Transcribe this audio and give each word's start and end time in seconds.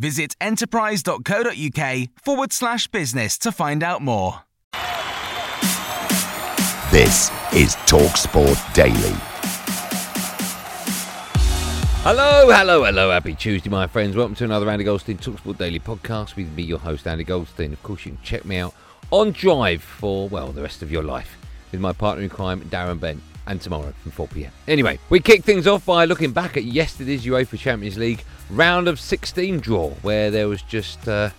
Visit 0.00 0.34
enterprise.co.uk 0.40 2.08
forward 2.24 2.52
slash 2.54 2.86
business 2.86 3.36
to 3.36 3.52
find 3.52 3.82
out 3.82 4.00
more. 4.00 4.40
This 6.90 7.30
is 7.52 7.76
TalkSport 7.84 8.72
Daily. 8.72 9.14
Hello, 12.02 12.50
hello, 12.50 12.84
hello. 12.84 13.10
Happy 13.10 13.34
Tuesday, 13.34 13.68
my 13.68 13.86
friends. 13.86 14.16
Welcome 14.16 14.34
to 14.36 14.44
another 14.44 14.70
Andy 14.70 14.84
Goldstein 14.84 15.18
Talksport 15.18 15.58
Daily 15.58 15.78
podcast 15.78 16.34
with 16.34 16.50
me, 16.54 16.62
your 16.62 16.78
host, 16.78 17.06
Andy 17.06 17.24
Goldstein. 17.24 17.74
Of 17.74 17.82
course, 17.82 18.06
you 18.06 18.12
can 18.12 18.22
check 18.22 18.46
me 18.46 18.56
out 18.56 18.74
on 19.10 19.32
Drive 19.32 19.82
for, 19.82 20.30
well, 20.30 20.50
the 20.50 20.62
rest 20.62 20.80
of 20.80 20.90
your 20.90 21.02
life 21.02 21.36
with 21.72 21.80
my 21.80 21.92
partner 21.92 22.24
in 22.24 22.30
crime, 22.30 22.62
Darren 22.62 22.98
Bent, 22.98 23.20
and 23.46 23.60
tomorrow 23.60 23.92
from 24.02 24.10
4 24.10 24.28
pm. 24.28 24.52
Anyway, 24.68 24.98
we 25.08 25.20
kick 25.20 25.44
things 25.44 25.66
off 25.66 25.86
by 25.86 26.04
looking 26.04 26.32
back 26.32 26.56
at 26.56 26.64
yesterday's 26.64 27.24
UEFA 27.24 27.58
Champions 27.58 27.98
League 27.98 28.24
round 28.50 28.88
of 28.88 29.00
16 29.00 29.60
draw, 29.60 29.90
where 30.02 30.30
there 30.30 30.48
was 30.48 30.62
just. 30.62 31.08
Uh, 31.08 31.30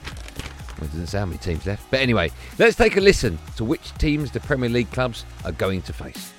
well, 0.78 0.88
it 0.88 0.94
doesn't 0.94 1.08
say 1.08 1.20
how 1.20 1.26
many 1.26 1.38
teams 1.38 1.66
left. 1.66 1.90
But 1.92 2.00
anyway, 2.00 2.32
let's 2.58 2.76
take 2.76 2.98
a 2.98 3.02
listen 3.02 3.38
to 3.58 3.64
which 3.64 3.94
teams 4.00 4.32
the 4.32 4.40
Premier 4.40 4.70
League 4.70 4.92
clubs 4.92 5.26
are 5.46 5.52
going 5.52 5.84
to 5.84 5.94
face. 5.94 6.34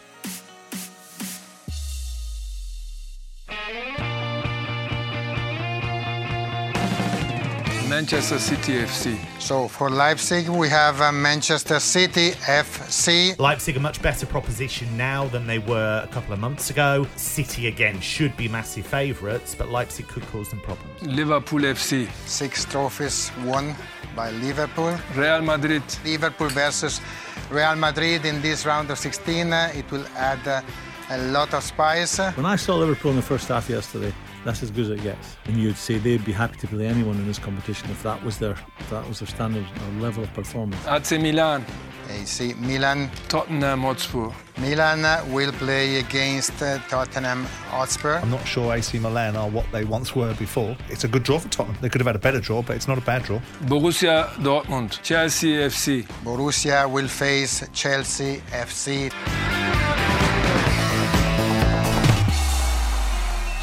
Manchester 7.92 8.38
City 8.38 8.72
FC. 8.72 9.18
So 9.38 9.68
for 9.68 9.90
Leipzig, 9.90 10.48
we 10.48 10.66
have 10.70 11.02
uh, 11.02 11.12
Manchester 11.12 11.78
City 11.78 12.30
FC. 12.70 13.38
Leipzig 13.38 13.76
a 13.76 13.80
much 13.80 14.00
better 14.00 14.24
proposition 14.24 14.88
now 14.96 15.26
than 15.26 15.46
they 15.46 15.58
were 15.58 16.00
a 16.02 16.06
couple 16.06 16.32
of 16.32 16.40
months 16.40 16.70
ago. 16.70 17.06
City 17.16 17.66
again 17.66 18.00
should 18.00 18.34
be 18.34 18.48
massive 18.48 18.86
favourites, 18.86 19.54
but 19.54 19.68
Leipzig 19.68 20.08
could 20.08 20.26
cause 20.28 20.48
them 20.48 20.60
problems. 20.60 21.02
Liverpool 21.02 21.60
FC. 21.60 22.08
Six 22.26 22.64
trophies 22.64 23.30
won 23.44 23.74
by 24.16 24.30
Liverpool. 24.30 24.96
Real 25.14 25.42
Madrid. 25.42 25.82
Liverpool 26.02 26.48
versus 26.48 27.02
Real 27.50 27.76
Madrid 27.76 28.24
in 28.24 28.40
this 28.40 28.64
round 28.64 28.90
of 28.90 28.96
16. 28.96 29.52
Uh, 29.52 29.70
it 29.74 29.90
will 29.90 30.06
add 30.16 30.48
uh, 30.48 30.62
a 31.10 31.18
lot 31.30 31.52
of 31.52 31.62
spice. 31.62 32.18
When 32.36 32.46
I 32.46 32.56
saw 32.56 32.76
Liverpool 32.76 33.10
in 33.10 33.16
the 33.18 33.22
first 33.22 33.48
half 33.48 33.68
yesterday, 33.68 34.14
that's 34.44 34.62
as 34.62 34.70
good 34.70 34.84
as 34.84 34.90
it 34.90 35.02
gets. 35.02 35.36
And 35.46 35.56
you'd 35.56 35.76
say 35.76 35.98
they'd 35.98 36.24
be 36.24 36.32
happy 36.32 36.58
to 36.58 36.66
play 36.66 36.86
anyone 36.86 37.16
in 37.16 37.26
this 37.26 37.38
competition 37.38 37.90
if 37.90 38.02
that 38.02 38.22
was 38.24 38.38
their 38.38 38.56
if 38.78 38.90
that 38.90 39.06
was 39.08 39.20
their 39.20 39.28
standard 39.28 39.64
or 39.64 40.00
level 40.00 40.22
of 40.24 40.32
performance. 40.34 40.84
AC 40.86 41.18
Milan. 41.18 41.64
AC 42.10 42.54
Milan. 42.54 43.10
Tottenham 43.28 43.82
Hotspur. 43.82 44.30
Milan 44.58 45.04
uh, 45.04 45.24
will 45.28 45.52
play 45.52 45.96
against 45.98 46.60
uh, 46.62 46.78
Tottenham 46.88 47.44
Hotspur. 47.70 48.16
I'm 48.16 48.30
not 48.30 48.46
sure 48.46 48.74
AC 48.74 48.98
Milan 48.98 49.36
are 49.36 49.48
what 49.48 49.64
they 49.72 49.84
once 49.84 50.14
were 50.14 50.34
before. 50.34 50.76
It's 50.90 51.04
a 51.04 51.08
good 51.08 51.22
draw 51.22 51.38
for 51.38 51.48
Tottenham. 51.48 51.80
They 51.80 51.88
could 51.88 52.00
have 52.00 52.06
had 52.06 52.16
a 52.16 52.20
better 52.20 52.40
draw, 52.40 52.62
but 52.62 52.76
it's 52.76 52.88
not 52.88 52.98
a 52.98 53.02
bad 53.02 53.22
draw. 53.22 53.40
Borussia 53.62 54.28
Dortmund. 54.42 55.00
Chelsea 55.02 55.52
FC. 55.54 56.04
Borussia 56.24 56.90
will 56.90 57.08
face 57.08 57.66
Chelsea 57.72 58.42
FC. 58.50 59.10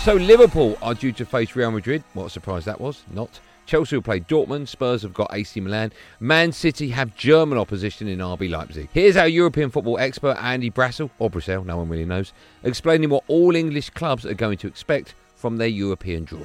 So 0.09 0.15
Liverpool 0.15 0.75
are 0.81 0.95
due 0.95 1.11
to 1.11 1.23
face 1.23 1.55
Real 1.55 1.69
Madrid. 1.69 2.03
What 2.15 2.25
a 2.25 2.29
surprise 2.31 2.65
that 2.65 2.81
was. 2.81 3.03
Not. 3.13 3.39
Chelsea 3.67 3.95
will 3.95 4.01
play 4.01 4.19
Dortmund. 4.19 4.67
Spurs 4.67 5.03
have 5.03 5.13
got 5.13 5.31
AC 5.31 5.59
Milan. 5.59 5.91
Man 6.19 6.51
City 6.51 6.89
have 6.89 7.15
German 7.15 7.59
opposition 7.59 8.07
in 8.07 8.17
RB 8.17 8.49
Leipzig. 8.49 8.89
Here's 8.91 9.15
our 9.15 9.27
European 9.27 9.69
football 9.69 9.99
expert 9.99 10.35
Andy 10.41 10.71
Brassell, 10.71 11.11
or 11.19 11.29
Brassell, 11.29 11.63
no 11.63 11.77
one 11.77 11.89
really 11.89 12.05
knows, 12.05 12.33
explaining 12.63 13.11
what 13.11 13.23
all 13.27 13.55
English 13.55 13.91
clubs 13.91 14.25
are 14.25 14.33
going 14.33 14.57
to 14.57 14.67
expect 14.67 15.13
from 15.35 15.57
their 15.57 15.67
European 15.67 16.23
draws. 16.23 16.43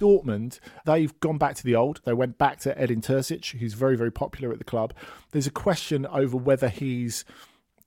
Dortmund, 0.00 0.58
they've 0.84 1.20
gone 1.20 1.38
back 1.38 1.54
to 1.54 1.62
the 1.62 1.76
old. 1.76 2.00
They 2.04 2.12
went 2.12 2.38
back 2.38 2.58
to 2.62 2.76
Edin 2.76 3.02
Terzic, 3.02 3.56
who's 3.60 3.74
very, 3.74 3.96
very 3.96 4.10
popular 4.10 4.50
at 4.50 4.58
the 4.58 4.64
club. 4.64 4.92
There's 5.30 5.46
a 5.46 5.52
question 5.52 6.06
over 6.06 6.36
whether 6.36 6.68
he's 6.68 7.24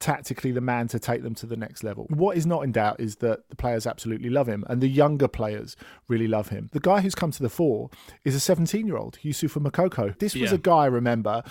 tactically 0.02 0.52
the 0.52 0.60
man 0.60 0.90
to 0.90 1.00
take 1.00 1.24
them 1.24 1.34
to 1.36 1.46
the 1.46 1.56
next 1.56 1.84
level. 1.84 2.08
What 2.10 2.36
is 2.36 2.46
not 2.46 2.64
in 2.66 2.74
doubt 2.74 3.00
is 3.00 3.16
that 3.18 3.50
the 3.50 3.56
players 3.56 3.88
absolutely 3.88 4.30
love 4.30 4.48
him 4.48 4.66
and 4.68 4.82
the 4.82 4.90
younger 4.90 5.30
players 5.30 5.78
really 6.10 6.28
love 6.28 6.50
him. 6.50 6.70
The 6.74 6.82
guy 6.82 7.00
who's 7.00 7.16
come 7.16 7.32
to 7.32 7.42
the 7.44 7.50
fore 7.50 7.90
is 8.26 8.36
a 8.36 8.40
17 8.42 8.86
year 8.88 8.98
old, 8.98 9.18
Youssoufa 9.24 9.62
Moukoko. 9.66 10.18
This 10.20 10.34
was 10.36 10.52
Yeah. 10.52 10.56
a 10.56 10.58
guy, 10.58 10.86
remember, 10.88 11.44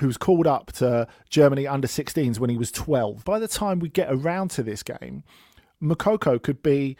who 0.00 0.06
was 0.06 0.16
called 0.16 0.46
up 0.46 0.72
to 0.72 1.06
Germany 1.28 1.66
under 1.66 1.88
16s 1.88 2.38
when 2.40 2.48
he 2.50 2.56
was 2.56 2.70
12. 2.72 3.24
By 3.24 3.38
the 3.38 3.48
time 3.48 3.78
we 3.80 3.88
get 3.88 4.08
around 4.10 4.50
to 4.52 4.62
this 4.62 4.82
game, 4.82 5.24
Makoko 5.82 6.42
could 6.42 6.62
be 6.62 6.96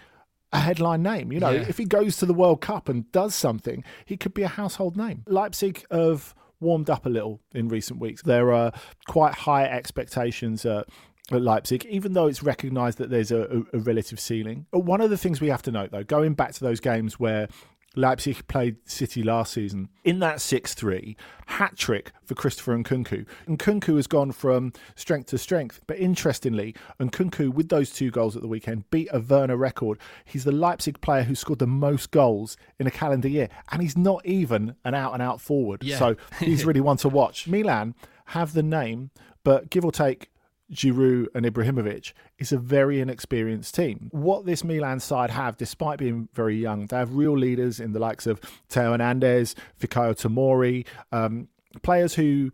a 0.52 0.60
headline 0.60 1.02
name. 1.02 1.32
You 1.32 1.40
know, 1.40 1.50
Yeah. 1.50 1.66
if 1.68 1.78
he 1.78 1.84
goes 1.84 2.16
to 2.18 2.26
the 2.26 2.34
World 2.34 2.60
Cup 2.60 2.88
and 2.88 3.10
does 3.12 3.34
something, 3.34 3.84
he 4.04 4.16
could 4.16 4.32
be 4.34 4.42
a 4.42 4.48
household 4.48 4.96
name. 4.96 5.22
Leipzig 5.26 5.84
have 5.90 6.34
warmed 6.60 6.90
up 6.90 7.06
a 7.06 7.08
little 7.08 7.40
in 7.54 7.68
recent 7.68 8.00
weeks. 8.00 8.22
There 8.22 8.52
are 8.52 8.72
quite 9.06 9.34
high 9.34 9.64
expectations 9.64 10.64
at, 10.64 10.88
at 11.30 11.42
Leipzig, 11.42 11.84
even 11.86 12.12
though 12.12 12.26
it's 12.26 12.42
recognised 12.42 12.98
that 12.98 13.10
there's 13.10 13.30
a, 13.30 13.64
a, 13.72 13.78
relative 13.78 14.20
ceiling. 14.20 14.66
But 14.70 14.80
one 14.80 15.00
of 15.00 15.10
the 15.10 15.18
things 15.18 15.40
we 15.40 15.48
have 15.48 15.62
to 15.62 15.72
note, 15.72 15.90
though, 15.90 16.04
going 16.04 16.34
back 16.34 16.52
to 16.54 16.60
those 16.60 16.80
games 16.80 17.18
where 17.20 17.48
Leipzig 17.96 18.46
played 18.46 18.76
City 18.84 19.22
last 19.22 19.54
season. 19.54 19.88
In 20.04 20.18
that 20.20 20.40
6 20.40 20.74
3, 20.74 21.16
hat 21.46 21.76
trick 21.76 22.12
for 22.24 22.34
Christopher 22.34 22.76
Nkunku. 22.76 23.26
And 23.46 23.58
Nkunku 23.58 23.96
has 23.96 24.06
gone 24.06 24.32
from 24.32 24.72
strength 24.94 25.30
to 25.30 25.38
strength. 25.38 25.80
But 25.86 25.98
interestingly, 25.98 26.74
Nkunku, 27.00 27.52
with 27.52 27.70
those 27.70 27.90
two 27.90 28.10
goals 28.10 28.36
at 28.36 28.42
the 28.42 28.48
weekend, 28.48 28.88
beat 28.90 29.08
a 29.12 29.20
Werner 29.20 29.56
record. 29.56 29.98
He's 30.24 30.44
the 30.44 30.52
Leipzig 30.52 31.00
player 31.00 31.22
who 31.22 31.34
scored 31.34 31.58
the 31.58 31.66
most 31.66 32.10
goals 32.10 32.56
in 32.78 32.86
a 32.86 32.90
calendar 32.90 33.28
year. 33.28 33.48
And 33.72 33.80
he's 33.80 33.96
not 33.96 34.24
even 34.26 34.76
an 34.84 34.94
out 34.94 35.14
and 35.14 35.22
out 35.22 35.40
forward. 35.40 35.82
Yeah. 35.82 35.98
So 35.98 36.16
he's 36.38 36.64
really 36.64 36.80
one 36.82 36.98
to 36.98 37.08
watch. 37.08 37.48
Milan 37.48 37.94
have 38.26 38.52
the 38.52 38.62
name, 38.62 39.10
but 39.42 39.70
give 39.70 39.84
or 39.84 39.92
take, 39.92 40.28
Giroud 40.72 41.26
and 41.34 41.46
Ibrahimovic 41.46 42.12
is 42.38 42.52
a 42.52 42.58
very 42.58 43.00
inexperienced 43.00 43.74
team. 43.74 44.08
What 44.12 44.46
this 44.46 44.64
Milan 44.64 45.00
side 45.00 45.30
have, 45.30 45.56
despite 45.56 45.98
being 45.98 46.28
very 46.34 46.56
young, 46.56 46.86
they 46.86 46.96
have 46.96 47.14
real 47.14 47.36
leaders 47.36 47.80
in 47.80 47.92
the 47.92 47.98
likes 47.98 48.26
of 48.26 48.40
Theo 48.68 48.92
Hernandez, 48.92 49.54
Fikayo 49.80 50.14
Tomori, 50.14 50.86
um, 51.12 51.48
players 51.82 52.14
who 52.14 52.50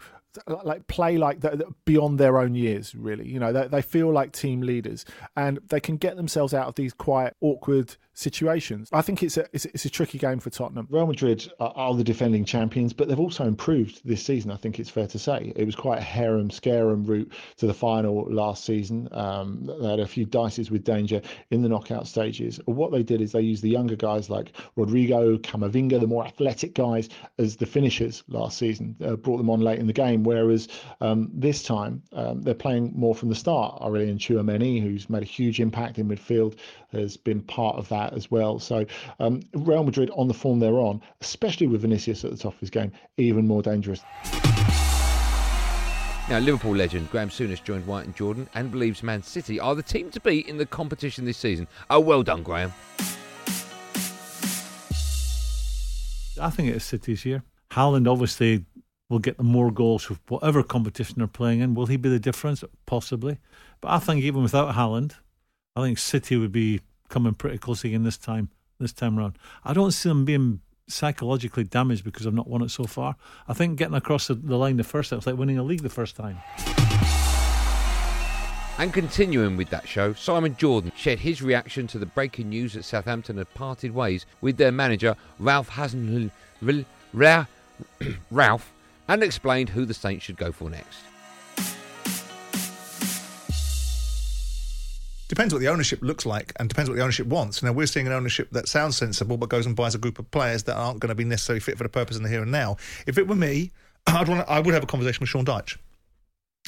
like 0.64 0.87
play 0.87 1.19
like 1.19 1.40
that 1.40 1.62
beyond 1.84 2.19
their 2.19 2.38
own 2.38 2.55
years 2.55 2.94
really. 2.94 3.29
You 3.29 3.38
know 3.38 3.52
they, 3.52 3.69
they 3.69 3.82
feel 3.82 4.12
like 4.12 4.32
team 4.32 4.61
leaders 4.61 5.05
and 5.37 5.58
they 5.69 5.81
can 5.81 5.96
get 5.96 6.17
themselves 6.17 6.55
out 6.55 6.69
of 6.69 6.75
these 6.75 6.93
quiet 6.93 7.37
awkward 7.40 7.96
situations. 8.14 8.88
I 8.93 9.02
think 9.02 9.23
it's 9.23 9.37
a 9.37 9.46
it's, 9.52 9.64
it's 9.67 9.84
a 9.84 9.90
tricky 9.90 10.19
game 10.19 10.38
for 10.38 10.50
tottenham. 10.50 10.87
Real 10.90 11.06
madrid 11.06 11.50
are, 11.61 11.73
are 11.75 11.94
the 11.94 12.05
defending 12.05 12.44
champions 12.44 12.93
but 12.93 13.08
they've 13.08 13.19
also 13.19 13.44
improved 13.46 14.00
this 14.05 14.25
season 14.25 14.50
i 14.50 14.56
think 14.56 14.79
it's 14.79 14.90
fair 14.90 15.06
to 15.06 15.19
say. 15.19 15.52
It 15.56 15.64
was 15.64 15.76
quite 15.76 15.99
a 15.99 16.02
harem 16.02 16.50
scarum 16.50 17.05
route 17.05 17.32
to 17.58 17.67
the 17.67 17.75
final 17.75 18.26
last 18.31 18.64
season. 18.64 19.08
Um, 19.12 19.70
they 19.81 19.90
had 19.90 20.00
a 20.00 20.06
few 20.06 20.26
dices 20.26 20.70
with 20.70 20.85
danger 20.85 21.20
in 21.50 21.62
the 21.62 21.69
knockout 21.69 22.06
stages. 22.06 22.61
What 22.67 22.93
they 22.93 23.02
did 23.02 23.20
is 23.20 23.32
they 23.32 23.40
used 23.40 23.62
the 23.62 23.70
younger 23.70 23.96
guys 23.96 24.31
like 24.31 24.52
rodrigo 24.76 25.37
camavinga 25.38 26.00
the 26.00 26.06
more 26.06 26.25
athletic 26.25 26.75
guys 26.75 27.08
as 27.38 27.56
the 27.56 27.67
finishers 27.67 28.23
last 28.28 28.58
season 28.58 28.96
uh, 29.05 29.17
brought 29.17 29.38
them 29.38 29.50
on 29.50 29.61
late 29.61 29.78
in 29.78 29.87
the 29.87 29.93
game 29.93 30.21
game. 30.22 30.24
Whereas 30.24 30.69
um, 31.00 31.30
this 31.32 31.62
time 31.62 32.02
um, 32.12 32.42
they're 32.42 32.54
playing 32.54 32.92
more 32.94 33.14
from 33.14 33.28
the 33.28 33.34
start. 33.34 33.80
Aurelien 33.80 34.19
Tchouameni, 34.19 34.82
who's 34.82 35.08
made 35.08 35.22
a 35.22 35.26
huge 35.26 35.60
impact 35.60 35.98
in 35.98 36.08
midfield, 36.08 36.56
has 36.92 37.16
been 37.16 37.42
part 37.42 37.76
of 37.76 37.88
that 37.88 38.12
as 38.12 38.30
well. 38.30 38.58
So 38.58 38.84
um, 39.20 39.40
Real 39.54 39.84
Madrid 39.84 40.10
on 40.16 40.28
the 40.28 40.34
form 40.34 40.60
they're 40.60 40.74
on, 40.74 41.00
especially 41.20 41.66
with 41.66 41.82
Vinicius 41.82 42.24
at 42.24 42.30
the 42.30 42.36
top 42.36 42.54
of 42.54 42.60
his 42.60 42.70
game, 42.70 42.92
even 43.16 43.46
more 43.46 43.62
dangerous. 43.62 44.00
Now, 46.28 46.38
Liverpool 46.38 46.76
legend 46.76 47.10
Graeme 47.10 47.28
Souness 47.28 47.62
joined 47.62 47.86
White 47.86 48.06
and 48.06 48.14
Jordan 48.14 48.48
and 48.54 48.70
believes 48.70 49.02
Man 49.02 49.22
City 49.22 49.58
are 49.58 49.75
the 49.75 49.82
team 49.82 50.10
to 50.12 50.20
beat 50.20 50.46
in 50.46 50.56
the 50.56 50.64
competition 50.64 51.25
this 51.25 51.36
season. 51.36 51.66
Oh, 51.90 52.00
well 52.00 52.22
done, 52.22 52.42
Graeme. 52.42 52.72
I 56.40 56.48
think 56.48 56.75
it's 56.75 56.84
City's 56.84 57.25
year. 57.26 57.42
Haaland 57.72 58.10
obviously 58.10 58.64
will 59.12 59.19
get 59.19 59.37
the 59.37 59.44
more 59.44 59.70
goals 59.70 60.09
with 60.09 60.19
whatever 60.29 60.62
competition 60.62 61.17
they're 61.19 61.26
playing 61.26 61.61
in. 61.61 61.75
Will 61.75 61.87
he 61.87 61.97
be 61.97 62.09
the 62.09 62.19
difference? 62.19 62.64
Possibly. 62.87 63.38
But 63.81 63.91
I 63.91 63.99
think 63.99 64.23
even 64.25 64.43
without 64.43 64.75
Haaland, 64.75 65.12
I 65.76 65.82
think 65.82 65.99
City 65.99 66.37
would 66.37 66.50
be 66.50 66.81
coming 67.09 67.35
pretty 67.35 67.59
close 67.59 67.85
again 67.85 68.05
this 68.05 68.17
time 68.17 68.49
this 68.81 68.93
time 68.93 69.19
around. 69.19 69.38
I 69.64 69.75
don't 69.75 69.93
see 69.93 70.09
them 70.09 70.25
being 70.25 70.61
psychologically 70.88 71.62
damaged 71.62 72.05
because 72.05 72.26
I've 72.26 72.35
not 72.35 72.49
won 72.49 72.62
it 72.62 72.70
so 72.70 72.85
far. 72.85 73.14
I 73.47 73.55
think 73.55 73.79
getting 73.79 73.94
across 73.94 74.26
the, 74.26 74.35
the 74.35 74.56
line 74.56 74.76
the 74.76 74.82
first 74.82 75.11
time, 75.11 75.19
it's 75.19 75.26
like 75.26 75.37
winning 75.37 75.59
a 75.59 75.62
league 75.62 75.82
the 75.82 75.88
first 75.88 76.17
time. 76.17 76.38
And 78.79 78.93
continuing 78.93 79.56
with 79.56 79.70
that 79.70 79.87
show, 79.87 80.14
Simon 80.14 80.56
Jordan 80.56 80.91
shared 80.97 81.20
his 81.20 81.43
reaction 81.43 81.87
to 81.88 81.99
the 81.99 82.06
breaking 82.06 82.49
news 82.49 82.73
that 82.73 82.85
Southampton 82.85 83.37
had 83.37 83.53
parted 83.55 83.94
ways 83.94 84.26
with 84.41 84.56
their 84.56 84.73
manager, 84.73 85.14
Ralph 85.38 85.70
Hasenhüttl, 85.70 86.31
Ralph, 87.12 88.73
and 89.08 89.22
explained 89.22 89.69
who 89.69 89.84
the 89.84 89.94
Saints 89.94 90.25
should 90.25 90.37
go 90.37 90.52
for 90.52 90.70
next. 90.70 91.04
depends 95.32 95.54
what 95.54 95.60
the 95.60 95.69
ownership 95.69 95.99
looks 96.02 96.26
like 96.26 96.52
and 96.56 96.69
depends 96.69 96.90
what 96.90 96.96
the 96.96 97.02
ownership 97.02 97.26
wants. 97.26 97.62
Now, 97.62 97.72
we're 97.72 97.87
seeing 97.87 98.06
an 98.06 98.12
ownership 98.12 98.50
that 98.50 98.69
sounds 98.69 98.99
sensible 98.99 99.38
but 99.38 99.49
goes 99.49 99.64
and 99.64 99.75
buys 99.75 99.94
a 99.94 99.99
group 99.99 100.19
of 100.19 100.31
players 100.31 100.64
that 100.64 100.76
aren't 100.76 101.00
going 101.00 101.08
to 101.08 101.14
be 101.14 101.25
necessarily 101.25 101.60
fit 101.60 101.78
for 101.78 101.84
the 101.84 101.88
purpose 101.88 102.19
in 102.19 102.22
the 102.22 102.28
here 102.28 102.43
and 102.43 102.52
now. 102.52 102.76
If 103.06 103.16
it 103.16 103.26
were 103.26 103.34
me, 103.34 103.70
I'd 104.06 104.28
want 104.28 104.46
I 104.46 104.60
would 104.60 104.75
have 104.75 104.82
a 104.82 104.87
conversation 104.87 105.20
with 105.20 105.31
Sean 105.31 105.46
Dyche. 105.46 105.78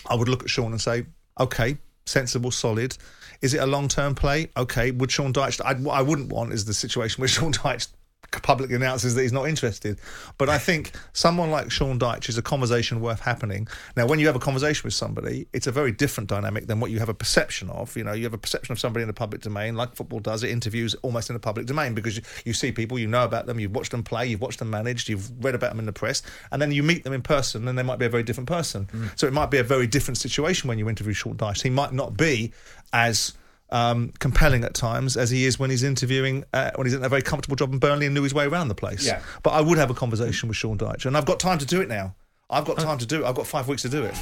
I 0.08 0.14
would 0.14 0.30
look 0.30 0.42
at 0.42 0.48
Sean 0.48 0.72
and 0.72 0.80
say, 0.80 1.04
okay, 1.38 1.76
sensible, 2.06 2.50
solid. 2.50 2.96
Is 3.42 3.52
it 3.52 3.58
a 3.58 3.66
long 3.66 3.86
term 3.86 4.14
play? 4.14 4.48
Okay. 4.56 4.92
Would 4.92 5.12
Sean 5.12 5.34
Dyche? 5.34 5.60
I, 5.62 5.74
what 5.74 5.92
I 5.92 6.00
wouldn't 6.00 6.32
want 6.32 6.54
is 6.54 6.64
the 6.64 6.72
situation 6.72 7.20
where 7.20 7.28
Sean 7.36 7.52
Dyche 7.52 7.88
publicly 8.30 8.76
announces 8.76 9.14
that 9.14 9.22
he's 9.22 9.32
not 9.32 9.48
interested. 9.48 9.98
But 10.38 10.48
I 10.48 10.58
think 10.58 10.92
someone 11.12 11.50
like 11.50 11.70
Sean 11.70 11.98
Dyche 11.98 12.28
is 12.28 12.38
a 12.38 12.42
conversation 12.42 13.00
worth 13.00 13.20
happening. 13.20 13.68
Now, 13.96 14.06
when 14.06 14.18
you 14.18 14.26
have 14.26 14.36
a 14.36 14.40
conversation 14.40 14.82
with 14.84 14.94
somebody, 14.94 15.46
it's 15.52 15.66
a 15.66 15.72
very 15.72 15.92
different 15.92 16.28
dynamic 16.28 16.66
than 16.66 16.80
what 16.80 16.90
you 16.90 16.98
have 16.98 17.08
a 17.08 17.14
perception 17.14 17.70
of. 17.70 17.96
You 17.96 18.04
know, 18.04 18.12
you 18.12 18.24
have 18.24 18.34
a 18.34 18.38
perception 18.38 18.72
of 18.72 18.80
somebody 18.80 19.02
in 19.02 19.08
the 19.08 19.14
public 19.14 19.42
domain, 19.42 19.76
like 19.76 19.94
football 19.94 20.20
does. 20.20 20.42
It 20.42 20.50
interviews 20.50 20.94
almost 21.02 21.30
in 21.30 21.34
the 21.34 21.40
public 21.40 21.66
domain 21.66 21.94
because 21.94 22.16
you, 22.16 22.22
you 22.44 22.52
see 22.52 22.72
people, 22.72 22.98
you 22.98 23.06
know 23.06 23.24
about 23.24 23.46
them, 23.46 23.60
you've 23.60 23.74
watched 23.74 23.90
them 23.90 24.02
play, 24.02 24.26
you've 24.26 24.40
watched 24.40 24.58
them 24.58 24.70
managed, 24.70 25.08
you've 25.08 25.30
read 25.44 25.54
about 25.54 25.70
them 25.70 25.78
in 25.78 25.86
the 25.86 25.92
press, 25.92 26.22
and 26.50 26.60
then 26.60 26.72
you 26.72 26.82
meet 26.82 27.04
them 27.04 27.12
in 27.12 27.22
person, 27.22 27.68
and 27.68 27.78
they 27.78 27.82
might 27.82 27.98
be 27.98 28.06
a 28.06 28.10
very 28.10 28.22
different 28.22 28.48
person. 28.48 28.86
Mm. 28.92 29.18
So 29.18 29.26
it 29.26 29.32
might 29.32 29.50
be 29.50 29.58
a 29.58 29.64
very 29.64 29.86
different 29.86 30.18
situation 30.18 30.68
when 30.68 30.78
you 30.78 30.88
interview 30.88 31.12
Sean 31.12 31.36
Dyche. 31.36 31.62
He 31.62 31.70
might 31.70 31.92
not 31.92 32.16
be 32.16 32.52
as 32.92 33.34
um, 33.70 34.12
compelling 34.18 34.64
at 34.64 34.74
times 34.74 35.16
as 35.16 35.30
he 35.30 35.44
is 35.44 35.58
when 35.58 35.70
he's 35.70 35.82
interviewing 35.82 36.44
uh, 36.52 36.70
when 36.76 36.86
he's 36.86 36.94
in 36.94 37.04
a 37.04 37.08
very 37.08 37.22
comfortable 37.22 37.56
job 37.56 37.72
in 37.72 37.78
Burnley 37.78 38.06
and 38.06 38.14
knew 38.14 38.22
his 38.22 38.34
way 38.34 38.44
around 38.44 38.68
the 38.68 38.74
place. 38.74 39.06
Yeah. 39.06 39.22
But 39.42 39.50
I 39.50 39.60
would 39.60 39.78
have 39.78 39.90
a 39.90 39.94
conversation 39.94 40.48
with 40.48 40.56
Sean 40.56 40.78
Dyche, 40.78 41.06
and 41.06 41.16
I've 41.16 41.26
got 41.26 41.40
time 41.40 41.58
to 41.58 41.66
do 41.66 41.80
it 41.80 41.88
now. 41.88 42.14
I've 42.50 42.64
got 42.64 42.78
time 42.78 42.98
to 42.98 43.06
do 43.06 43.24
it. 43.24 43.26
I've 43.26 43.34
got 43.34 43.46
five 43.46 43.68
weeks 43.68 43.82
to 43.82 43.88
do 43.88 44.04
it. 44.04 44.14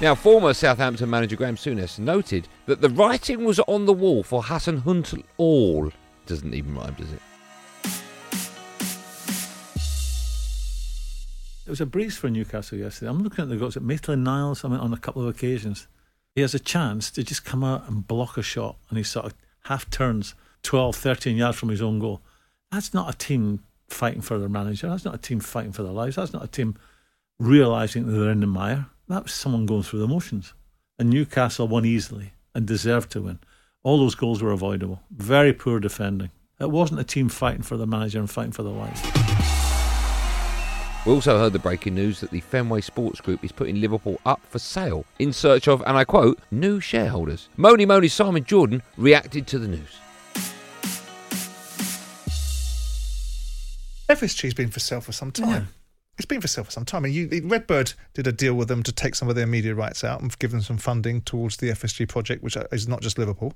Now, 0.00 0.14
former 0.14 0.54
Southampton 0.54 1.10
manager 1.10 1.36
Graeme 1.36 1.56
Souness 1.56 1.98
noted 1.98 2.46
that 2.66 2.80
the 2.80 2.88
writing 2.88 3.44
was 3.44 3.58
on 3.60 3.84
the 3.84 3.92
wall 3.92 4.22
for 4.22 4.42
Hassan 4.42 4.78
Hunt 4.78 5.12
all. 5.36 5.92
Doesn't 6.26 6.54
even 6.54 6.74
rhyme, 6.74 6.94
does 6.94 7.12
it? 7.12 7.20
It 11.66 11.70
was 11.70 11.80
a 11.80 11.86
breeze 11.86 12.16
for 12.16 12.30
Newcastle 12.30 12.78
yesterday. 12.78 13.10
I'm 13.10 13.22
looking 13.22 13.42
at 13.42 13.48
the 13.48 13.56
goals 13.56 13.76
at 13.76 13.82
Maitland 13.82 14.24
Niles. 14.24 14.64
I 14.64 14.68
mean, 14.68 14.78
on 14.78 14.92
a 14.92 14.96
couple 14.96 15.20
of 15.20 15.28
occasions 15.28 15.86
he 16.38 16.42
has 16.42 16.54
a 16.54 16.60
chance 16.60 17.10
to 17.10 17.24
just 17.24 17.44
come 17.44 17.64
out 17.64 17.88
and 17.88 18.06
block 18.06 18.36
a 18.36 18.42
shot 18.42 18.76
and 18.88 18.96
he 18.96 19.02
sort 19.02 19.26
of 19.26 19.34
half 19.64 19.90
turns 19.90 20.36
12, 20.62 20.94
13 20.94 21.36
yards 21.36 21.58
from 21.58 21.68
his 21.68 21.82
own 21.82 21.98
goal. 21.98 22.20
That's 22.70 22.94
not 22.94 23.12
a 23.12 23.18
team 23.18 23.64
fighting 23.88 24.20
for 24.20 24.38
their 24.38 24.48
manager. 24.48 24.88
That's 24.88 25.04
not 25.04 25.16
a 25.16 25.18
team 25.18 25.40
fighting 25.40 25.72
for 25.72 25.82
their 25.82 25.90
lives. 25.90 26.14
That's 26.14 26.32
not 26.32 26.44
a 26.44 26.46
team 26.46 26.76
realising 27.40 28.06
that 28.06 28.12
they're 28.12 28.30
in 28.30 28.38
the 28.38 28.46
mire. 28.46 28.86
That 29.08 29.24
was 29.24 29.32
someone 29.32 29.66
going 29.66 29.82
through 29.82 29.98
the 29.98 30.06
motions. 30.06 30.54
And 30.96 31.10
Newcastle 31.10 31.66
won 31.66 31.84
easily 31.84 32.34
and 32.54 32.68
deserved 32.68 33.10
to 33.12 33.22
win. 33.22 33.40
All 33.82 33.98
those 33.98 34.14
goals 34.14 34.40
were 34.40 34.52
avoidable. 34.52 35.00
Very 35.10 35.52
poor 35.52 35.80
defending. 35.80 36.30
It 36.60 36.70
wasn't 36.70 37.00
a 37.00 37.04
team 37.04 37.28
fighting 37.28 37.62
for 37.62 37.76
the 37.76 37.86
manager 37.86 38.20
and 38.20 38.30
fighting 38.30 38.52
for 38.52 38.62
their 38.62 38.72
lives. 38.72 39.67
We 41.08 41.14
also 41.14 41.38
heard 41.38 41.54
the 41.54 41.58
breaking 41.58 41.94
news 41.94 42.20
that 42.20 42.30
the 42.30 42.40
Fenway 42.40 42.82
Sports 42.82 43.22
Group 43.22 43.42
is 43.42 43.50
putting 43.50 43.80
Liverpool 43.80 44.20
up 44.26 44.42
for 44.44 44.58
sale 44.58 45.06
in 45.18 45.32
search 45.32 45.66
of, 45.66 45.82
and 45.86 45.96
I 45.96 46.04
quote, 46.04 46.38
new 46.50 46.80
shareholders. 46.80 47.48
Moni 47.56 47.86
Moni 47.86 48.08
Simon 48.08 48.44
Jordan 48.44 48.82
reacted 48.98 49.46
to 49.46 49.58
the 49.58 49.68
news. 49.68 49.96
FSG's 54.10 54.52
been 54.52 54.68
for 54.68 54.80
sale 54.80 55.00
for 55.00 55.12
some 55.12 55.32
time. 55.32 55.48
Yeah. 55.48 55.62
It's 56.18 56.26
been 56.26 56.42
for 56.42 56.48
sale 56.48 56.64
for 56.64 56.72
some 56.72 56.84
time. 56.84 57.06
And 57.06 57.14
you, 57.14 57.40
Redbird 57.42 57.94
did 58.12 58.26
a 58.26 58.32
deal 58.32 58.52
with 58.52 58.68
them 58.68 58.82
to 58.82 58.92
take 58.92 59.14
some 59.14 59.30
of 59.30 59.34
their 59.34 59.46
media 59.46 59.74
rights 59.74 60.04
out 60.04 60.20
and 60.20 60.38
give 60.38 60.50
them 60.50 60.60
some 60.60 60.76
funding 60.76 61.22
towards 61.22 61.56
the 61.56 61.70
FSG 61.70 62.06
project, 62.06 62.42
which 62.42 62.58
is 62.70 62.86
not 62.86 63.00
just 63.00 63.16
Liverpool. 63.16 63.54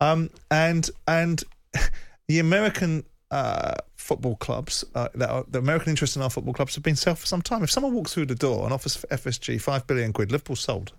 Um, 0.00 0.30
and 0.50 0.90
and 1.06 1.44
the 2.26 2.40
American 2.40 3.04
uh, 3.30 3.74
football 3.94 4.36
clubs, 4.36 4.84
uh, 4.94 5.08
that 5.14 5.30
are, 5.30 5.44
the 5.48 5.58
American 5.58 5.90
interest 5.90 6.16
in 6.16 6.22
our 6.22 6.30
football 6.30 6.54
clubs 6.54 6.74
have 6.74 6.84
been 6.84 6.96
sell 6.96 7.14
for 7.14 7.26
some 7.26 7.42
time. 7.42 7.62
If 7.62 7.70
someone 7.70 7.92
walks 7.92 8.14
through 8.14 8.26
the 8.26 8.34
door 8.34 8.64
and 8.64 8.72
offers 8.72 9.04
FSG 9.10 9.60
five 9.60 9.86
billion 9.86 10.12
quid, 10.12 10.32
Liverpool 10.32 10.56
sold. 10.56 10.92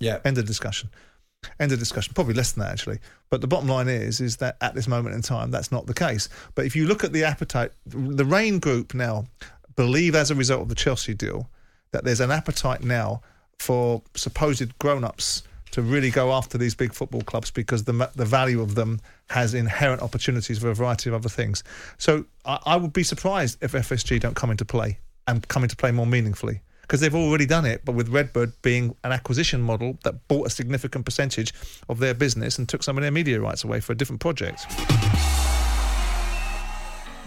Yeah. 0.00 0.18
End 0.24 0.38
of 0.38 0.46
discussion. 0.46 0.90
End 1.58 1.72
of 1.72 1.78
discussion. 1.78 2.14
Probably 2.14 2.34
less 2.34 2.52
than 2.52 2.64
that 2.64 2.72
actually. 2.72 2.98
But 3.30 3.40
the 3.40 3.48
bottom 3.48 3.68
line 3.68 3.88
is, 3.88 4.20
is 4.20 4.36
that 4.38 4.56
at 4.60 4.74
this 4.74 4.88
moment 4.88 5.14
in 5.14 5.22
time, 5.22 5.50
that's 5.50 5.72
not 5.72 5.86
the 5.86 5.94
case. 5.94 6.28
But 6.54 6.66
if 6.66 6.74
you 6.74 6.86
look 6.86 7.04
at 7.04 7.12
the 7.12 7.24
appetite, 7.24 7.72
the 7.86 8.24
Raine 8.24 8.58
Group 8.58 8.94
now 8.94 9.26
believe 9.76 10.14
as 10.14 10.30
a 10.30 10.34
result 10.34 10.62
of 10.62 10.68
the 10.68 10.74
Chelsea 10.74 11.14
deal 11.14 11.48
that 11.92 12.04
there's 12.04 12.20
an 12.20 12.30
appetite 12.30 12.82
now 12.82 13.20
for 13.58 14.02
supposed 14.14 14.76
grown-ups 14.78 15.42
to 15.72 15.82
really 15.82 16.10
go 16.10 16.32
after 16.32 16.56
these 16.56 16.74
big 16.74 16.94
football 16.94 17.22
clubs 17.22 17.50
because 17.50 17.84
the 17.84 18.10
the 18.14 18.24
value 18.24 18.60
of 18.60 18.74
them 18.74 19.00
has 19.28 19.54
inherent 19.54 20.00
opportunities 20.02 20.58
for 20.58 20.70
a 20.70 20.74
variety 20.74 21.10
of 21.10 21.14
other 21.14 21.28
things. 21.28 21.64
So 21.98 22.24
I, 22.44 22.58
I 22.64 22.76
would 22.76 22.92
be 22.92 23.02
surprised 23.02 23.58
if 23.62 23.72
FSG 23.72 24.20
don't 24.20 24.36
come 24.36 24.50
into 24.50 24.64
play 24.64 24.98
and 25.26 25.46
come 25.48 25.62
into 25.62 25.76
play 25.76 25.90
more 25.90 26.06
meaningfully 26.06 26.60
because 26.82 27.00
they've 27.00 27.14
already 27.14 27.46
done 27.46 27.64
it, 27.64 27.84
but 27.84 27.94
with 27.94 28.08
Redbird 28.10 28.52
being 28.60 28.94
an 29.02 29.12
acquisition 29.12 29.62
model 29.62 29.98
that 30.04 30.28
bought 30.28 30.46
a 30.46 30.50
significant 30.50 31.06
percentage 31.06 31.54
of 31.88 32.00
their 32.00 32.12
business 32.12 32.58
and 32.58 32.68
took 32.68 32.82
some 32.82 32.98
of 32.98 33.02
their 33.02 33.10
media 33.10 33.40
rights 33.40 33.64
away 33.64 33.80
for 33.80 33.92
a 33.92 33.96
different 33.96 34.20
project. 34.20 34.66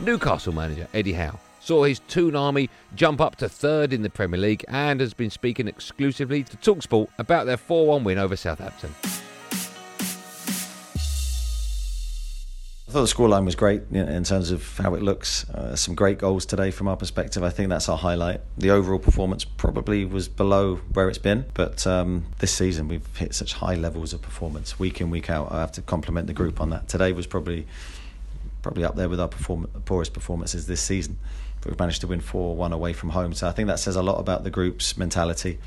Newcastle 0.02 0.54
manager 0.54 0.88
Eddie 0.94 1.14
Howe 1.14 1.40
saw 1.66 1.84
his 1.84 2.00
Toon 2.08 2.36
Army 2.36 2.70
jump 2.94 3.20
up 3.20 3.38
to 3.38 3.50
third 3.50 3.92
in 3.92 4.04
the 4.04 4.10
Premier 4.10 4.40
League 4.40 4.64
and 4.68 5.00
has 5.00 5.16
been 5.16 5.32
speaking 5.32 5.68
exclusively 5.68 6.44
to 6.44 6.58
Talksport 6.58 7.08
about 7.18 7.48
their 7.48 7.58
4 7.58 7.88
1 7.88 8.04
win 8.04 8.20
over 8.20 8.36
Southampton. 8.36 8.94
I 12.88 12.92
thought 12.92 13.02
the 13.02 13.14
scoreline 13.14 13.46
was 13.46 13.56
great 13.56 13.82
in 13.92 14.24
terms 14.24 14.52
of 14.52 14.78
how 14.78 14.94
it 14.94 15.02
looks. 15.02 15.50
Uh, 15.50 15.76
some 15.76 15.96
great 15.96 16.20
goals 16.20 16.46
today 16.46 16.70
from 16.70 16.88
our 16.88 16.96
perspective. 16.96 17.44
I 17.44 17.50
think 17.50 17.70
that's 17.70 17.90
our 17.90 17.98
highlight. 17.98 18.42
The 18.58 18.70
overall 18.70 19.00
performance 19.00 19.44
probably 19.44 20.06
was 20.06 20.30
below 20.30 20.76
where 20.94 21.10
it's 21.10 21.18
been, 21.18 21.46
but 21.56 21.86
um, 21.88 22.28
this 22.40 22.54
season 22.54 22.88
we've 22.88 23.18
hit 23.18 23.34
such 23.34 23.54
high 23.54 23.76
levels 23.76 24.14
of 24.14 24.22
performance 24.22 24.78
week 24.78 25.02
in, 25.02 25.10
week 25.10 25.32
out. 25.32 25.52
I 25.52 25.62
have 25.62 25.72
to 25.74 25.82
compliment 25.82 26.28
the 26.28 26.34
group 26.34 26.62
on 26.62 26.70
that. 26.70 26.88
Today 26.88 27.12
was 27.12 27.26
probably 27.26 27.66
probably 28.62 28.84
up 28.84 28.96
there 28.96 29.10
with 29.10 29.20
our 29.20 29.28
perform- 29.28 29.68
poorest 29.86 30.14
performances 30.14 30.66
this 30.66 30.82
season 30.82 31.18
we've 31.66 31.80
managed 31.80 32.02
to 32.02 32.08
win 32.08 32.22
4 32.22 32.56
1 32.56 32.74
away 32.74 32.94
from 32.94 33.10
home. 33.10 33.34
So 33.34 33.48
I 33.48 33.52
think 33.52 33.68
that 33.68 33.80
says 33.80 33.96
a 33.96 34.04
lot 34.04 34.20
about 34.20 34.44
the 34.44 34.50
group's 34.50 34.98
mentality 34.98 35.60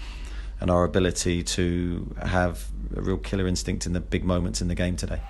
and 0.61 0.71
our 0.71 0.85
ability 0.85 1.43
to 1.43 2.15
have 2.25 2.67
a 2.97 3.01
real 3.01 3.19
killer 3.19 3.47
instinct 3.47 3.87
in 3.87 3.93
the 3.93 4.01
big 4.01 4.25
moments 4.25 4.61
in 4.61 4.69
the 4.69 4.75
game 4.75 4.97
today. 4.97 5.21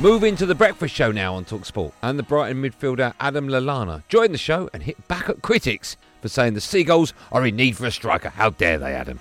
Moving 0.00 0.34
to 0.36 0.46
the 0.46 0.56
breakfast 0.56 0.92
show 0.92 1.12
now 1.12 1.36
on 1.36 1.44
Talksport, 1.44 1.92
and 2.02 2.18
the 2.18 2.24
Brighton 2.24 2.60
midfielder 2.60 3.14
Adam 3.20 3.46
Lallana 3.46 4.02
joined 4.08 4.34
the 4.34 4.38
show 4.38 4.68
and 4.72 4.82
hit 4.82 5.06
back 5.06 5.28
at 5.28 5.40
critics 5.40 5.96
for 6.20 6.28
saying 6.28 6.54
the 6.54 6.60
Seagulls 6.60 7.12
are 7.30 7.46
in 7.46 7.54
need 7.54 7.76
for 7.76 7.86
a 7.86 7.92
striker. 7.92 8.30
How 8.30 8.50
dare 8.50 8.78
they, 8.78 8.92
Adam? 8.92 9.20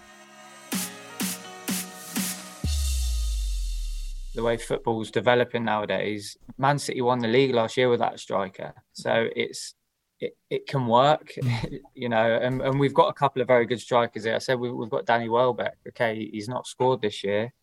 The 4.35 4.43
way 4.43 4.57
football's 4.57 5.11
developing 5.11 5.63
nowadays, 5.63 6.37
Man 6.57 6.79
City 6.79 7.01
won 7.01 7.19
the 7.19 7.27
league 7.27 7.53
last 7.53 7.77
year 7.77 7.89
with 7.89 7.99
that 7.99 8.19
striker. 8.19 8.73
So 8.93 9.29
it's 9.35 9.75
it, 10.19 10.37
it 10.49 10.67
can 10.67 10.87
work, 10.87 11.33
you 11.95 12.09
know, 12.09 12.39
and, 12.41 12.61
and 12.61 12.79
we've 12.79 12.93
got 12.93 13.09
a 13.09 13.13
couple 13.13 13.41
of 13.41 13.47
very 13.47 13.65
good 13.65 13.79
strikers 13.79 14.23
here. 14.23 14.35
I 14.35 14.39
said 14.39 14.59
we, 14.59 14.71
we've 14.71 14.89
got 14.89 15.05
Danny 15.05 15.29
Welbeck. 15.29 15.77
Okay, 15.89 16.29
he's 16.31 16.47
not 16.47 16.67
scored 16.67 17.01
this 17.01 17.23
year, 17.23 17.53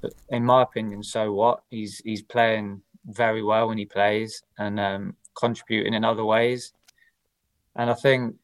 but 0.00 0.12
in 0.28 0.44
my 0.44 0.62
opinion, 0.62 1.02
so 1.02 1.32
what? 1.32 1.62
He's 1.70 1.98
he's 2.04 2.22
playing 2.22 2.82
very 3.06 3.42
well 3.42 3.68
when 3.68 3.78
he 3.78 3.86
plays 3.86 4.42
and 4.58 4.80
um, 4.80 5.16
contributing 5.34 5.94
in 5.94 6.04
other 6.04 6.24
ways. 6.24 6.72
And 7.76 7.90
I 7.90 7.94
think, 7.94 8.34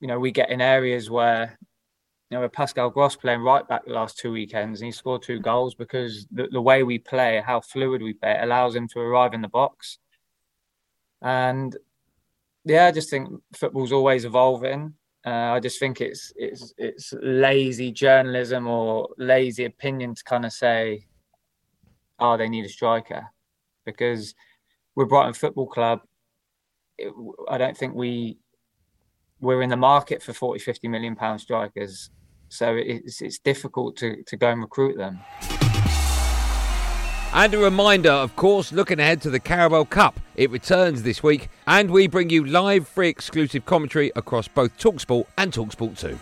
you 0.00 0.08
know, 0.08 0.18
we 0.18 0.30
get 0.30 0.50
in 0.50 0.60
areas 0.60 1.10
where, 1.10 1.58
you 2.30 2.36
know, 2.36 2.42
with 2.42 2.52
Pascal 2.52 2.90
Gross 2.90 3.16
playing 3.16 3.40
right 3.40 3.66
back 3.66 3.84
the 3.84 3.92
last 3.92 4.16
two 4.16 4.30
weekends 4.30 4.80
and 4.80 4.86
he 4.86 4.92
scored 4.92 5.22
two 5.22 5.40
goals 5.40 5.74
because 5.74 6.26
the, 6.30 6.46
the 6.46 6.60
way 6.60 6.84
we 6.84 6.98
play, 6.98 7.42
how 7.44 7.60
fluid 7.60 8.02
we 8.02 8.12
play, 8.12 8.38
allows 8.40 8.76
him 8.76 8.86
to 8.88 9.00
arrive 9.00 9.34
in 9.34 9.42
the 9.42 9.48
box. 9.48 9.98
And 11.20 11.76
yeah, 12.64 12.86
I 12.86 12.92
just 12.92 13.10
think 13.10 13.30
football's 13.54 13.90
always 13.90 14.24
evolving. 14.24 14.94
Uh, 15.26 15.30
I 15.54 15.60
just 15.60 15.78
think 15.78 16.00
it's 16.00 16.32
it's 16.36 16.72
it's 16.78 17.12
lazy 17.20 17.92
journalism 17.92 18.66
or 18.66 19.08
lazy 19.18 19.64
opinion 19.64 20.14
to 20.14 20.24
kind 20.24 20.46
of 20.46 20.52
say, 20.52 21.06
"Oh, 22.18 22.38
they 22.38 22.48
need 22.48 22.64
a 22.64 22.70
striker," 22.70 23.26
because 23.84 24.34
we're 24.94 25.04
Brighton 25.04 25.34
Football 25.34 25.66
Club. 25.66 26.00
It, 26.96 27.12
I 27.50 27.58
don't 27.58 27.76
think 27.76 27.94
we 27.94 28.38
we're 29.40 29.62
in 29.62 29.70
the 29.70 29.76
market 29.76 30.22
for 30.22 30.32
40, 30.32 30.60
50 30.60 30.88
million 30.88 31.16
pound 31.16 31.40
strikers, 31.40 32.10
so 32.50 32.76
it's 32.76 33.22
it's 33.22 33.38
difficult 33.38 33.96
to 33.96 34.22
to 34.24 34.36
go 34.36 34.50
and 34.50 34.60
recruit 34.60 34.96
them. 34.96 35.20
And 37.32 37.54
a 37.54 37.58
reminder, 37.58 38.10
of 38.10 38.34
course, 38.34 38.72
looking 38.72 38.98
ahead 38.98 39.22
to 39.22 39.30
the 39.30 39.38
Carabao 39.38 39.84
Cup. 39.84 40.18
It 40.34 40.50
returns 40.50 41.04
this 41.04 41.22
week, 41.22 41.48
and 41.64 41.88
we 41.88 42.08
bring 42.08 42.28
you 42.28 42.44
live 42.44 42.88
free 42.88 43.08
exclusive 43.08 43.64
commentary 43.64 44.10
across 44.16 44.48
both 44.48 44.76
Talksport 44.78 45.26
and 45.38 45.52
Talksport 45.52 45.96
2. 45.96 46.18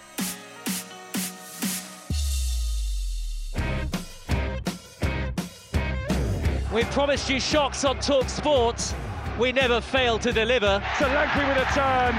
We 6.74 6.84
promised 6.84 7.30
you 7.30 7.40
shocks 7.40 7.86
on 7.86 7.96
Talksport. 7.96 8.94
We 9.38 9.52
never 9.52 9.80
fail 9.80 10.18
to 10.18 10.30
deliver. 10.30 10.82
Solanke 10.96 11.48
with 11.48 11.56
a 11.56 11.74
turn, 11.74 12.14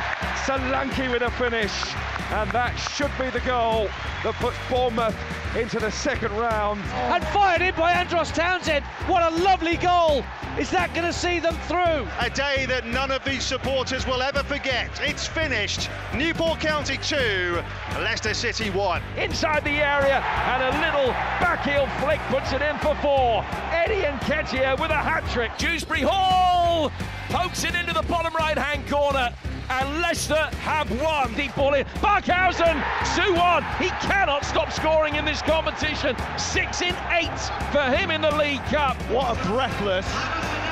Solanke 0.45 1.11
with 1.11 1.21
a 1.21 1.31
finish, 1.31 1.93
and 2.31 2.49
that 2.51 2.75
should 2.75 3.11
be 3.19 3.29
the 3.29 3.45
goal 3.45 3.89
that 4.23 4.33
puts 4.35 4.57
Bournemouth 4.69 5.15
into 5.55 5.79
the 5.79 5.91
second 5.91 6.31
round. 6.37 6.81
And 6.93 7.23
fired 7.27 7.61
in 7.61 7.75
by 7.75 7.91
Andros 7.91 8.31
Townsend. 8.31 8.83
What 9.07 9.21
a 9.31 9.35
lovely 9.43 9.77
goal! 9.77 10.23
Is 10.57 10.69
that 10.71 10.93
going 10.93 11.05
to 11.05 11.13
see 11.13 11.39
them 11.39 11.55
through? 11.67 12.07
A 12.19 12.29
day 12.29 12.65
that 12.67 12.85
none 12.85 13.11
of 13.11 13.23
these 13.23 13.43
supporters 13.43 14.05
will 14.07 14.21
ever 14.21 14.43
forget. 14.43 14.89
It's 15.01 15.27
finished. 15.27 15.89
Newport 16.15 16.59
County 16.59 16.97
2, 16.97 17.61
Leicester 17.99 18.33
City 18.33 18.69
1. 18.69 19.01
Inside 19.17 19.63
the 19.63 19.79
area, 19.81 20.19
and 20.19 20.63
a 20.63 20.79
little 20.79 21.13
backheel 21.39 21.87
flick 21.99 22.19
puts 22.29 22.53
it 22.53 22.61
in 22.61 22.77
for 22.79 22.95
four. 22.95 23.45
Eddie 23.71 24.05
and 24.05 24.19
Nketiah 24.21 24.79
with 24.79 24.91
a 24.91 24.97
hat 24.97 25.23
trick. 25.31 25.51
Dewsbury 25.57 26.01
Hall 26.01 26.91
pokes 27.29 27.63
it 27.63 27.75
into 27.75 27.93
the 27.93 28.03
bottom 28.03 28.33
right 28.33 28.57
hand 28.57 28.87
corner 28.89 29.33
and 29.69 30.01
Leicester 30.01 30.49
have 30.61 30.89
won. 31.01 31.33
Deep 31.33 31.55
ball 31.55 31.73
in. 31.73 31.85
Barkhausen, 32.01 32.75
2 33.15 33.33
1. 33.33 33.63
He 33.79 33.89
cannot 34.07 34.43
stop 34.43 34.71
scoring 34.71 35.15
in 35.15 35.25
this 35.25 35.41
competition. 35.41 36.15
Six 36.37 36.81
in 36.81 36.95
eight 37.11 37.39
for 37.71 37.81
him 37.81 38.11
in 38.11 38.21
the 38.21 38.35
League 38.35 38.63
Cup. 38.65 38.97
What 39.09 39.37
a 39.37 39.47
breathless, 39.47 40.05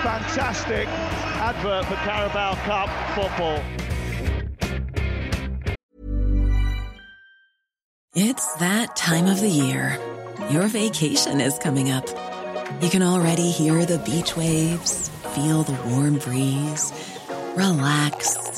fantastic 0.03 0.87
advert 1.39 1.85
for 1.85 1.95
Carabao 1.95 2.55
Cup 2.65 2.89
football. 3.15 3.63
It's 8.15 8.55
that 8.55 8.95
time 8.95 9.27
of 9.27 9.39
the 9.41 9.49
year. 9.49 9.99
Your 10.49 10.67
vacation 10.67 11.39
is 11.39 11.59
coming 11.59 11.91
up. 11.91 12.07
You 12.81 12.89
can 12.89 13.03
already 13.03 13.51
hear 13.51 13.85
the 13.85 13.99
beach 13.99 14.35
waves, 14.35 15.09
feel 15.35 15.63
the 15.63 15.77
warm 15.89 16.17
breeze, 16.17 16.91
relax 17.55 18.57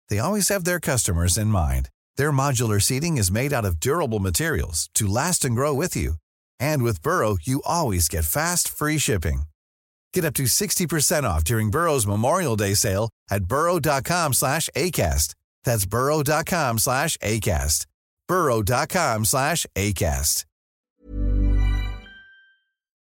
they 0.11 0.19
always 0.19 0.49
have 0.49 0.65
their 0.65 0.79
customers 0.79 1.37
in 1.37 1.47
mind. 1.47 1.89
Their 2.17 2.33
modular 2.33 2.81
seating 2.81 3.17
is 3.17 3.31
made 3.31 3.53
out 3.53 3.63
of 3.63 3.79
durable 3.79 4.19
materials 4.19 4.89
to 4.95 5.07
last 5.07 5.45
and 5.45 5.55
grow 5.55 5.73
with 5.73 5.95
you. 5.95 6.15
And 6.59 6.83
with 6.83 7.01
Burrow, 7.01 7.37
you 7.41 7.61
always 7.65 8.09
get 8.09 8.25
fast, 8.25 8.67
free 8.67 8.97
shipping. 8.97 9.43
Get 10.13 10.25
up 10.25 10.33
to 10.35 10.43
60% 10.43 11.23
off 11.23 11.45
during 11.45 11.71
Burrow's 11.71 12.05
Memorial 12.05 12.57
Day 12.57 12.73
sale 12.73 13.09
at 13.29 13.45
burrow.com 13.45 14.33
slash 14.33 14.69
ACAST. 14.75 15.35
That's 15.63 15.85
burrow.com 15.85 16.79
slash 16.79 17.17
ACAST. 17.17 17.85
burrow.com 18.27 19.25
slash 19.25 19.65
ACAST. 19.75 20.45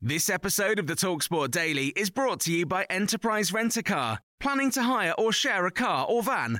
This 0.06 0.30
episode 0.30 0.80
of 0.80 0.88
the 0.88 0.96
Talksport 0.96 1.52
Daily 1.52 1.88
is 1.96 2.10
brought 2.10 2.42
to 2.42 2.52
you 2.52 2.66
by 2.66 2.86
Enterprise 2.90 3.54
Rent 3.54 3.78
a 3.78 3.84
Car. 3.84 4.20
Planning 4.40 4.70
to 4.72 4.84
hire 4.84 5.14
or 5.18 5.32
share 5.32 5.66
a 5.66 5.72
car 5.72 6.06
or 6.06 6.22
van? 6.22 6.60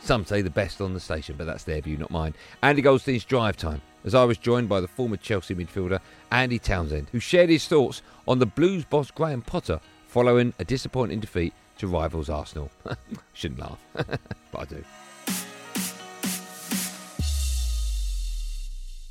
Some 0.00 0.24
say 0.24 0.42
the 0.42 0.50
best 0.50 0.80
on 0.80 0.94
the 0.94 1.00
station, 1.00 1.34
but 1.36 1.46
that's 1.46 1.64
their 1.64 1.80
view, 1.80 1.96
not 1.96 2.10
mine. 2.10 2.34
Andy 2.62 2.82
Goldstein's 2.82 3.24
Drive 3.24 3.56
Time, 3.56 3.82
as 4.04 4.14
I 4.14 4.24
was 4.24 4.38
joined 4.38 4.68
by 4.68 4.80
the 4.80 4.88
former 4.88 5.16
Chelsea 5.16 5.54
midfielder 5.54 6.00
Andy 6.30 6.58
Townsend, 6.58 7.08
who 7.12 7.20
shared 7.20 7.50
his 7.50 7.66
thoughts 7.66 8.02
on 8.26 8.38
the 8.38 8.46
Blues 8.46 8.84
boss 8.84 9.10
Graham 9.10 9.42
Potter 9.42 9.80
following 10.06 10.54
a 10.58 10.64
disappointing 10.64 11.20
defeat 11.20 11.52
to 11.78 11.86
rivals 11.86 12.30
Arsenal. 12.30 12.70
Shouldn't 13.34 13.60
laugh, 13.60 13.78
but 13.94 14.18
I 14.58 14.64
do. 14.64 14.84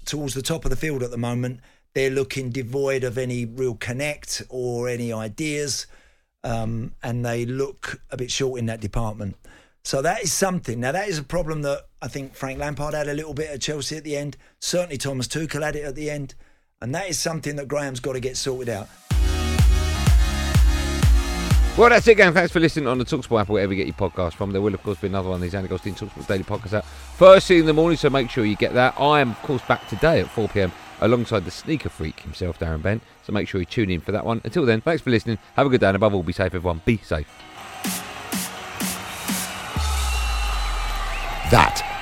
towards 0.07 0.33
the 0.33 0.41
top 0.41 0.65
of 0.65 0.71
the 0.71 0.75
field 0.77 1.03
at 1.03 1.11
the 1.11 1.17
moment, 1.17 1.59
they're 1.93 2.09
looking 2.09 2.49
devoid 2.49 3.03
of 3.03 3.17
any 3.17 3.45
real 3.45 3.75
connect 3.75 4.41
or 4.49 4.89
any 4.89 5.13
ideas, 5.13 5.85
um, 6.43 6.93
and 7.03 7.25
they 7.25 7.45
look 7.45 8.01
a 8.09 8.17
bit 8.17 8.31
short 8.31 8.59
in 8.59 8.65
that 8.67 8.79
department. 8.79 9.35
So 9.87 10.01
that 10.01 10.21
is 10.21 10.33
something. 10.33 10.81
Now 10.81 10.91
that 10.91 11.07
is 11.07 11.17
a 11.17 11.23
problem 11.23 11.61
that 11.61 11.87
I 12.01 12.09
think 12.09 12.35
Frank 12.35 12.59
Lampard 12.59 12.93
had 12.93 13.07
a 13.07 13.13
little 13.13 13.33
bit 13.33 13.49
at 13.49 13.61
Chelsea 13.61 13.95
at 13.95 14.03
the 14.03 14.17
end. 14.17 14.35
Certainly 14.59 14.97
Thomas 14.97 15.29
Tuchel 15.29 15.63
had 15.63 15.77
it 15.77 15.85
at 15.85 15.95
the 15.95 16.09
end, 16.09 16.35
and 16.81 16.93
that 16.93 17.09
is 17.09 17.17
something 17.17 17.55
that 17.55 17.69
Graham's 17.69 18.01
got 18.01 18.11
to 18.11 18.19
get 18.19 18.35
sorted 18.35 18.67
out. 18.67 18.89
Well, 21.77 21.89
that's 21.89 22.05
it, 22.05 22.15
gang. 22.15 22.33
Thanks 22.33 22.51
for 22.51 22.59
listening 22.59 22.85
on 22.87 22.97
the 22.97 23.05
Talksport 23.05 23.39
app, 23.39 23.47
wherever 23.47 23.73
you 23.73 23.77
get 23.81 23.87
your 23.87 24.09
podcast 24.09 24.33
from. 24.33 24.51
There 24.51 24.61
will, 24.61 24.73
of 24.73 24.83
course, 24.83 24.99
be 24.99 25.07
another 25.07 25.29
one 25.29 25.35
of 25.37 25.41
these 25.41 25.55
Andy 25.55 25.69
Goldstein 25.69 25.95
Talksport 25.95 26.27
Daily 26.27 26.43
podcasts 26.43 26.73
out 26.73 26.83
first 26.83 27.47
thing 27.47 27.59
in 27.59 27.65
the 27.65 27.71
morning, 27.71 27.95
so 27.95 28.09
make 28.09 28.29
sure 28.29 28.43
you 28.43 28.57
get 28.57 28.73
that. 28.73 28.93
I 28.99 29.21
am, 29.21 29.31
of 29.31 29.41
course, 29.43 29.61
back 29.69 29.87
today 29.87 30.19
at 30.19 30.29
4 30.29 30.49
pm 30.49 30.73
alongside 30.99 31.45
the 31.45 31.51
sneaker 31.51 31.87
freak 31.87 32.19
himself, 32.19 32.59
Darren 32.59 32.81
Bent. 32.81 33.01
So 33.23 33.31
make 33.31 33.47
sure 33.47 33.61
you 33.61 33.65
tune 33.65 33.89
in 33.89 34.01
for 34.01 34.11
that 34.11 34.25
one. 34.25 34.41
Until 34.43 34.65
then, 34.65 34.81
thanks 34.81 35.01
for 35.01 35.11
listening. 35.11 35.37
Have 35.55 35.65
a 35.65 35.69
good 35.69 35.79
day, 35.79 35.87
and 35.87 35.95
above 35.95 36.13
all, 36.13 36.23
be 36.23 36.33
safe, 36.33 36.53
everyone. 36.53 36.81
Be 36.83 36.97
safe. 36.97 37.25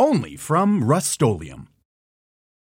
Only 0.00 0.34
from 0.34 0.82
Rust 0.82 1.20